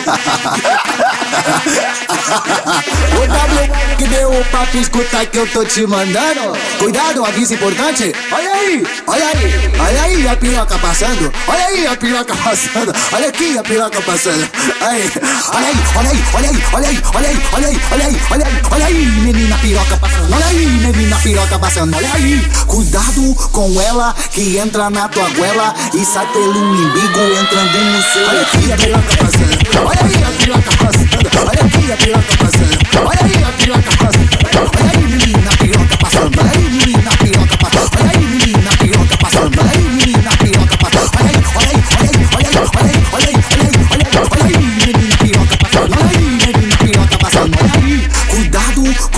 o 3.18 3.28
W 3.28 3.72
que 3.98 4.08
deu 4.08 4.32
o 4.32 4.46
papo, 4.46 4.78
escuta 4.78 5.26
que 5.26 5.40
eu 5.40 5.48
tô 5.48 5.66
te 5.66 5.88
mandando. 5.88 6.56
Cuidado, 6.78 7.26
aviso 7.26 7.56
importante. 7.56 8.14
Olha 8.32 8.52
aí, 8.52 8.86
olha 9.08 9.28
aí, 9.28 9.49
a 10.30 10.36
piroca 10.36 10.78
passando. 10.78 11.34
Olha 11.48 11.66
aí 11.66 11.88
a 11.88 11.98
piroca 11.98 12.36
passando. 12.36 12.94
Olha 13.12 13.30
aqui 13.30 13.58
a 13.58 13.64
piroca 13.64 14.02
passando. 14.02 14.48
Aí, 14.82 15.12
olha 15.54 15.68
aí, 15.68 15.84
olha 15.96 16.10
aí, 16.10 16.24
olha 16.34 16.50
aí, 16.50 16.64
olha 16.74 16.90
aí, 16.90 17.02
olha 17.12 17.28
aí, 17.28 17.42
olha 17.54 17.68
aí, 17.68 17.82
olha 17.92 18.06
aí, 18.06 18.22
olha 18.32 18.46
aí, 18.46 18.62
olha 18.72 18.86
aí, 18.86 19.06
menina 19.22 19.58
piroca 19.58 19.98
passando. 19.98 20.34
Olha 20.34 20.46
aí, 20.46 20.66
menina 20.66 21.18
piroca 21.18 21.60
passando. 21.60 21.96
Olha 21.96 22.14
aí, 22.14 22.48
cuidado 22.68 23.36
com 23.52 23.82
ela 23.82 24.16
que 24.32 24.58
entra 24.58 24.90
na 24.90 25.08
tua 25.08 25.28
goela 25.30 25.74
e 25.94 26.06
sai 26.06 26.28
pelo 26.28 26.60
umbigo 26.60 27.20
entrando 27.42 27.80
no 27.80 28.14
seu. 28.14 28.28
Olha 28.30 28.42
aqui 28.42 28.72
a 28.72 28.78
piroca 28.78 29.18
passando. 29.18 29.88
Olha 29.88 30.00
aí 30.04 30.24
a 30.24 30.38
piroca 30.38 30.78
passando. 30.78 31.09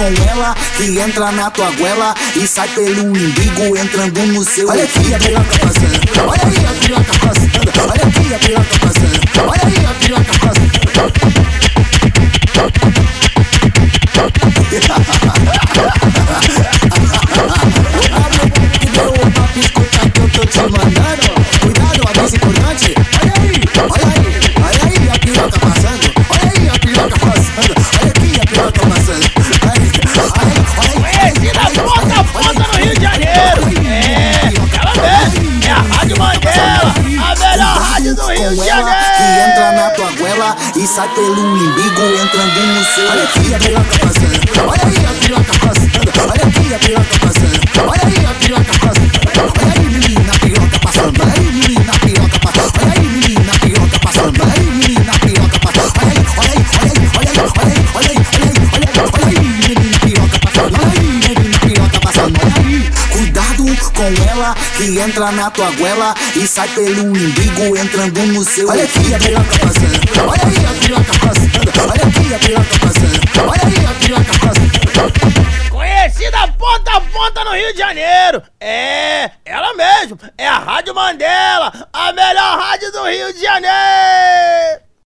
Com 0.02 0.30
ela 0.30 0.55
que 0.76 1.00
entra 1.00 1.32
na 1.32 1.50
tua 1.52 1.72
goela 1.72 2.14
e 2.36 2.46
sai 2.48 2.68
pelo 2.70 3.05
umbigo 3.05 3.77
entrando 3.77 4.26
no 4.27 4.44
seu. 4.44 4.68
Olha 4.68 4.84
aqui 4.84 5.14
a 5.14 5.20
piroca 5.20 5.60
passando. 5.60 6.02
Olha 6.27 6.41
aí 6.44 6.66
a 6.66 6.74
piroca 6.82 7.14
passando. 7.20 7.52
Olha 7.82 8.04
aqui 8.04 8.34
a 8.34 8.40
piroca 8.40 8.80
passando. 8.80 9.22
Olha 9.48 9.62
aí 9.66 9.86
a 9.86 9.94
piroca 9.94 10.34
passando. 10.40 10.72
Cuidado, 21.62 22.02
aviso 22.10 22.36
importante. 22.36 22.90
Do 38.15 38.26
Rio 38.27 38.49
de 38.49 38.55
Com 38.55 38.63
ela 38.63 38.91
que 38.95 39.23
entra 39.23 39.63
Janeiro. 39.63 39.81
na 39.81 39.90
tua 39.91 40.12
goela 40.12 40.55
e 40.76 40.87
sai 40.87 41.09
pelo 41.09 41.41
umbigo 41.41 42.01
entrando 42.21 42.59
no 42.62 42.85
seu. 42.95 43.09
Olha 43.12 43.23
aqui 43.23 43.53
a 43.53 43.59
piroca 43.59 43.99
passando. 43.99 44.70
Olha 44.70 44.81
aí 44.85 45.05
a 45.05 45.20
piroca 45.20 45.60
com 63.91 64.29
ela 64.29 64.56
que 64.78 65.00
entra 65.00 65.31
na 65.31 65.50
tua 65.51 65.72
goela 65.72 66.13
e 66.35 66.47
sai 66.47 66.67
pelo 66.69 67.03
umbigo 67.03 67.78
entrando 67.78 68.25
no 68.28 68.44
seu. 68.44 68.69
Olha 68.69 68.84
aqui 68.84 69.13
a 69.13 69.19
piroca 69.19 69.59
passando. 69.59 70.01
Olha 70.29 70.41
aí 70.45 70.66
a 70.66 70.79
piroca 70.79 71.13
passando. 71.19 71.81
Olha 71.81 72.03
aqui 72.07 72.34
a 72.34 72.39
piroca 72.39 72.79
passando. 72.79 73.50
Olha 73.50 73.62
aí 73.66 73.85
a 73.85 73.94
piroca 74.00 74.34
passando. 74.39 75.69
Conhecida 75.69 76.47
ponta 76.57 76.91
a 76.91 77.01
ponta 77.01 77.44
no 77.44 77.51
Rio 77.51 77.72
de 77.74 77.80
Janeiro. 77.80 78.41
É, 78.59 79.31
ela 79.46 79.74
mesmo. 79.74 80.18
É 80.38 80.47
a 80.47 80.59
Rádio 80.59 80.94
Mandela, 80.94 81.72
a 81.91 82.13
melhor 82.13 82.59
rádio 82.59 82.91
do 82.91 83.03
Rio 83.03 83.34
de 83.34 83.41
Janeiro. 83.41 84.91